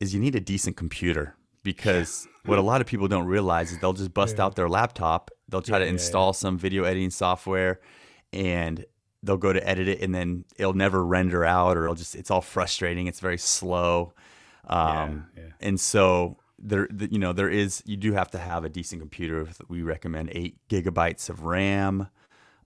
[0.01, 3.79] is you need a decent computer because what a lot of people don't realize is
[3.79, 7.81] they'll just bust out their laptop, they'll try to yeah, install some video editing software
[8.33, 8.85] and
[9.23, 12.31] they'll go to edit it and then it'll never render out or it'll just it's
[12.31, 14.13] all frustrating, it's very slow.
[14.69, 15.51] Um, Yeah, yeah.
[15.61, 19.49] and so there you know there is you do have to have a decent computer.
[19.69, 22.09] We recommend 8 gigabytes of RAM,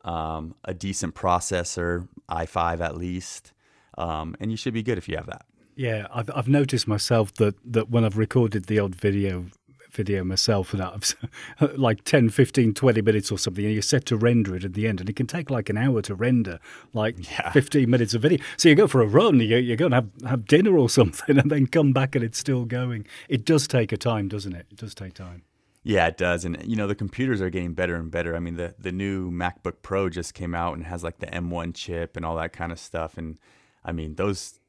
[0.04, 3.52] um, a decent processor, i5 at least.
[3.96, 5.44] Um, and you should be good if you have that.
[5.78, 9.46] Yeah, I've I've noticed myself that that when I've recorded the odd video
[9.92, 11.14] video myself and I've
[11.78, 14.86] like 10 15 20 minutes or something and you're set to render it at the
[14.88, 16.58] end and it can take like an hour to render
[16.92, 17.50] like Yeah.
[17.52, 20.10] 15 minutes of video so you go for a run you, you're going to have,
[20.26, 23.90] have dinner or something and then come back and it's still going it does take
[23.90, 25.42] a time doesn't it it does take time
[25.84, 26.44] Yeah, it does.
[26.44, 28.36] And you know, the computers are getting better and better.
[28.36, 31.74] I mean, the the new MacBook Pro just came out and has like the M1
[31.74, 33.16] chip and all that kind of stuff.
[33.16, 33.38] And
[33.84, 34.60] I mean, those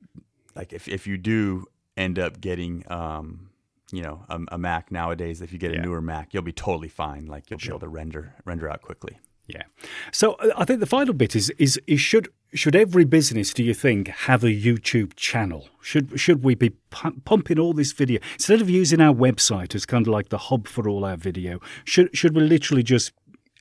[0.55, 1.65] like if if you do
[1.97, 3.49] end up getting um,
[3.91, 5.79] you know, a, a Mac nowadays, if you get Yeah.
[5.79, 7.25] a newer Mac, you'll be totally fine.
[7.25, 9.17] Like you'll be able to render render out quickly.
[9.47, 9.63] Yeah.
[10.11, 13.63] So uh, I think the final bit is is is should should every business, do
[13.63, 15.69] you think, have a YouTube channel?
[15.81, 19.85] Should should we be pu- pumping all this video instead of using our website as
[19.87, 21.59] kind of like the hub for all our video?
[21.83, 23.11] Should should we literally just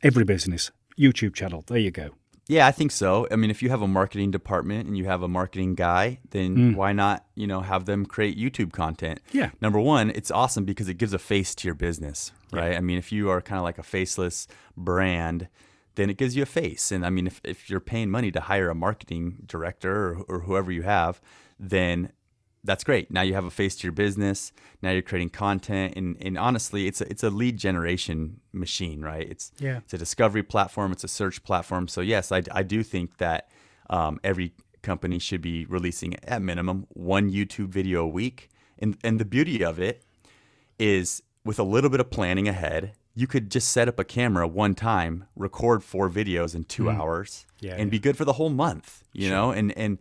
[0.02, 1.64] every business YouTube channel?
[1.66, 2.10] There you go.
[2.48, 3.28] Yeah, I think so.
[3.30, 6.56] I mean, if you have a marketing department and you have a marketing guy, then
[6.56, 6.74] mm.
[6.74, 9.20] why not, you know, have them create YouTube content?
[9.32, 9.50] Yeah.
[9.60, 12.74] Number one, it's awesome because it gives a face to your business, right?
[12.74, 15.48] I mean, if you are kind of like a faceless brand,
[15.96, 16.90] then it gives you a face.
[16.90, 20.40] And I mean, if, if you're paying money to hire a marketing director or, or
[20.40, 21.20] whoever you have,
[21.60, 22.12] then
[22.64, 23.10] that's great.
[23.10, 24.52] Now you have a face to your business.
[24.82, 29.26] Now you're creating content, and, and honestly, it's a, it's a lead generation machine, right?
[29.28, 29.78] It's Yeah.
[29.78, 30.92] it's a discovery platform.
[30.92, 31.88] It's a search platform.
[31.88, 33.48] So yes, I, I do think that
[33.90, 38.48] um, every company should be releasing at minimum one YouTube video a week.
[38.78, 40.04] And and the beauty of it
[40.78, 44.46] is with a little bit of planning ahead, you could just set up a camera
[44.46, 47.66] one time, record four videos in two hours, Mm.
[47.66, 49.02] Yeah, and be good for the whole month.
[49.12, 49.98] You know, and and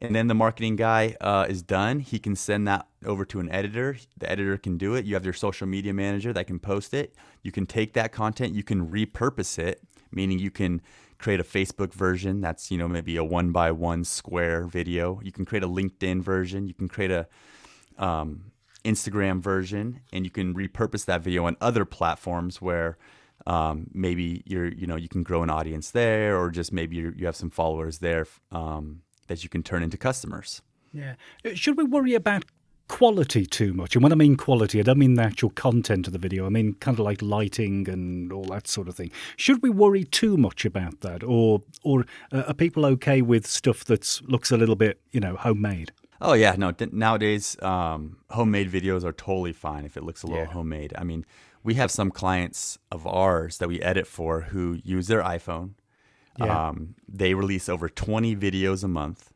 [0.00, 2.00] and then the marketing guy uh, is done.
[2.00, 3.96] He can send that over to an editor.
[4.16, 5.04] The editor can do it.
[5.04, 7.14] You have your social media manager that can post it.
[7.42, 10.80] You can take that content, you can repurpose it, meaning you can
[11.18, 15.20] create a Facebook version that's you know maybe a one by one square video.
[15.22, 16.66] You can create a LinkedIn version.
[16.66, 17.26] You can create a
[17.98, 18.52] um,
[18.84, 22.96] Instagram version, and you can repurpose that video on other platforms where
[23.46, 27.26] um, maybe you're you know you can grow an audience there, or just maybe you
[27.26, 30.60] have some followers there um, that you can turn into customers.
[30.92, 31.14] Yeah.
[31.44, 32.44] Uh, Should we worry about
[32.88, 33.94] quality too much?
[33.94, 36.46] And when I mean quality, I don't mean the actual content of the video.
[36.46, 39.12] I mean kind of like lighting and all that sort of thing.
[39.36, 43.84] Should we worry too much about that, or or uh, are people okay with stuff
[43.84, 45.92] that looks a little bit, you know, homemade?
[46.20, 46.74] Oh yeah, no.
[46.90, 50.52] Nowadays, um, homemade videos are totally fine if it looks a little yeah.
[50.52, 50.92] homemade.
[50.98, 51.24] I mean,
[51.62, 55.74] we have some clients of ours that we edit for who use their iPhone.
[56.38, 56.68] Yeah.
[56.68, 59.32] Um, they release over 20 videos a month,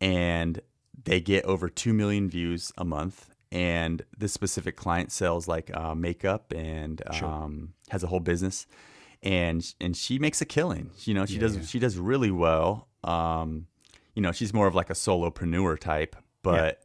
[0.00, 0.60] and
[1.04, 3.30] they get over 2 million views a month.
[3.52, 8.66] And this specific client sells like uh, makeup and um, has a whole business,
[9.24, 10.90] and and she makes a killing.
[11.00, 11.62] You know, she yeah, does yeah.
[11.64, 12.86] she does really well.
[13.02, 13.66] Um,
[14.14, 16.80] you know, she's more of like a solopreneur type, but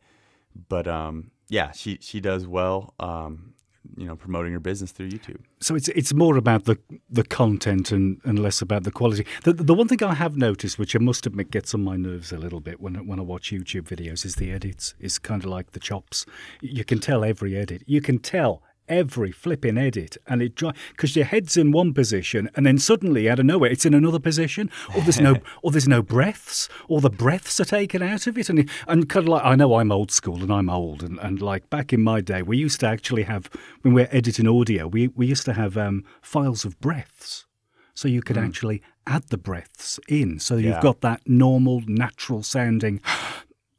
[0.55, 0.63] yeah.
[0.69, 3.53] but um yeah, she she does well um
[3.97, 5.41] you know promoting your business through YouTube.
[5.59, 6.77] So it's it's more about the
[7.09, 9.25] the content and, and less about the quality.
[9.43, 12.31] The the one thing I have noticed, which I must admit gets on my nerves
[12.31, 14.95] a little bit when when I watch YouTube videos, is the edits.
[14.99, 16.25] It's kind of like the chops.
[16.61, 17.83] You can tell every edit.
[17.85, 22.65] You can tell every flipping edit and it because your head's in one position and
[22.65, 26.01] then suddenly out of nowhere it's in another position or there's no or there's no
[26.01, 29.55] breaths or the breaths are taken out of it and and kind of like I
[29.55, 32.57] know I'm old school and I'm old and, and like back in my day we
[32.57, 33.49] used to actually have
[33.81, 37.45] when we are editing audio we we used to have um, files of breaths
[37.93, 38.45] so you could mm.
[38.45, 40.73] actually add the breaths in so yeah.
[40.73, 43.01] you've got that normal natural sounding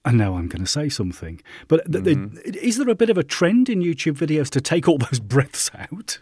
[0.06, 1.42] and now I'm going to say something.
[1.68, 2.36] But th- mm-hmm.
[2.36, 5.20] th- is there a bit of a trend in YouTube videos to take all those
[5.20, 6.20] breaths out?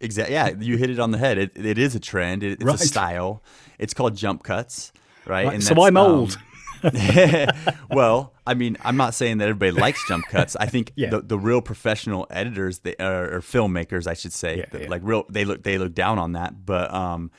[0.00, 0.34] Exactly.
[0.34, 1.38] Yeah, you hit it on the head.
[1.38, 2.42] It, it is a trend.
[2.42, 2.74] It, it's right.
[2.74, 3.42] a style.
[3.78, 4.92] It's called jump cuts,
[5.26, 5.46] right?
[5.46, 5.62] right.
[5.62, 6.38] so I'm um, old.
[7.90, 10.56] well, I mean, I'm not saying that everybody likes jump cuts.
[10.56, 11.10] I think yeah.
[11.10, 14.88] the, the real professional editors, they, or, or filmmakers, I should say, yeah, yeah.
[14.88, 16.64] like real, they look they look down on that.
[16.64, 17.32] But um,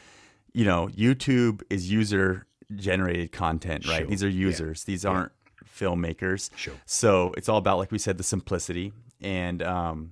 [0.54, 4.00] you know, YouTube is user generated content, right?
[4.00, 4.08] Sure.
[4.08, 4.84] These are users.
[4.84, 5.32] These aren't
[5.80, 6.50] filmmakers.
[6.56, 6.74] Sure.
[6.86, 10.12] So it's all about, like we said, the simplicity and um,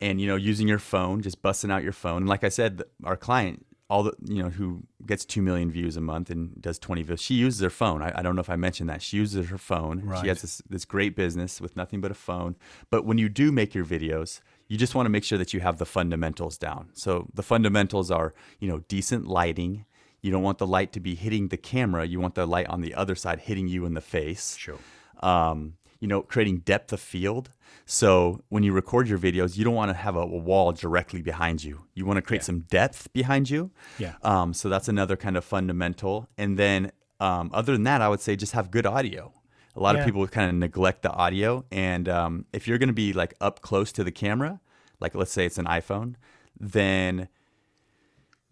[0.00, 2.18] and you know using your phone, just busting out your phone.
[2.18, 5.96] And like I said, our client, all the you know who gets two million views
[5.96, 8.02] a month and does twenty videos, she uses her phone.
[8.02, 10.00] I, I don't know if I mentioned that she uses her phone.
[10.00, 10.20] Right.
[10.20, 12.56] She has this this great business with nothing but a phone.
[12.90, 15.60] But when you do make your videos, you just want to make sure that you
[15.60, 16.88] have the fundamentals down.
[16.94, 19.84] So the fundamentals are, you know, decent lighting,
[20.22, 22.06] you don't want the light to be hitting the camera.
[22.06, 24.56] You want the light on the other side hitting you in the face.
[24.56, 24.78] Sure.
[25.20, 27.50] Um, you know, creating depth of field.
[27.86, 31.62] So when you record your videos, you don't want to have a, wall directly behind
[31.62, 31.86] you.
[31.94, 32.46] You want to create yeah.
[32.46, 33.70] some depth behind you.
[33.98, 34.14] Yeah.
[34.22, 36.28] Um, so that's another kind of fundamental.
[36.38, 39.32] And then um, other than that, I would say just have good audio.
[39.74, 40.00] A lot yeah.
[40.00, 41.64] of people kind of neglect the audio.
[41.70, 44.60] And um, if you're going to be like up close to the camera,
[45.00, 46.14] like let's say it's an iPhone,
[46.60, 47.28] then–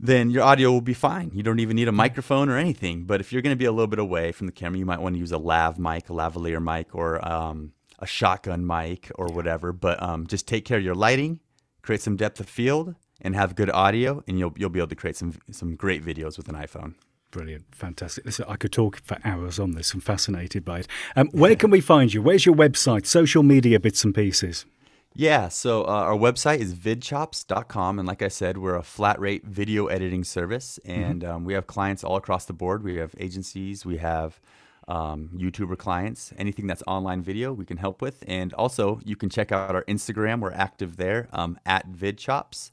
[0.02, 1.30] then your audio will be fine.
[1.34, 3.04] You don't even need a microphone or anything.
[3.04, 5.00] But if you're going to be a little bit away from the camera, you might
[5.00, 9.26] want to use a lav mic, a lavalier mic, or um, a shotgun mic or
[9.26, 9.72] whatever.
[9.72, 11.40] But um, just take care of your lighting,
[11.82, 14.96] create some depth of field, and have good audio, and you'll you'll be able to
[14.96, 16.94] create some some great videos with an iPhone.
[17.30, 18.24] Brilliant, fantastic.
[18.24, 19.92] Listen, I could talk for hours on this.
[19.92, 20.88] I'm fascinated by it.
[21.14, 22.22] Um, where can we find you?
[22.22, 23.06] Where's your website?
[23.06, 24.64] Social media bits and pieces.
[25.14, 27.98] Yeah, so uh, our website is vidchops.com.
[27.98, 30.78] And like I said, we're a flat rate video editing service.
[30.84, 31.02] Mm-hmm.
[31.02, 31.32] And mm-hmm.
[31.32, 32.84] um, we have clients all across the board.
[32.84, 34.40] We have agencies, we have
[34.88, 38.24] um, YouTuber clients, anything that's online video, we can help with.
[38.26, 40.40] And also, you can check out our Instagram.
[40.40, 42.70] We're active there um, at vidchops.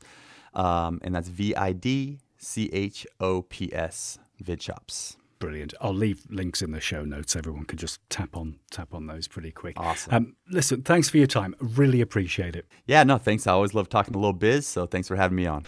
[0.54, 5.17] Um, and that's V I D C H O P S, vidchops.
[5.39, 5.73] Brilliant.
[5.80, 7.36] I'll leave links in the show notes.
[7.36, 9.80] Everyone can just tap on tap on those pretty quick.
[9.80, 10.13] Awesome.
[10.13, 11.56] Um, listen, thanks for your time.
[11.60, 12.65] Really appreciate it.
[12.86, 13.45] Yeah, no, thanks.
[13.45, 15.63] I always love talking a little biz, so thanks for having me on.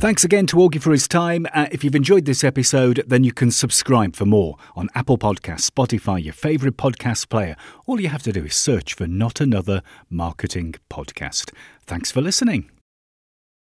[0.00, 1.46] Thanks again to Augie for his time.
[1.54, 5.70] Uh, if you've enjoyed this episode, then you can subscribe for more on Apple Podcasts,
[5.70, 7.56] Spotify, your favourite podcast player.
[7.86, 11.54] All you have to do is search for Not Another Marketing Podcast.
[11.86, 12.73] Thanks for listening.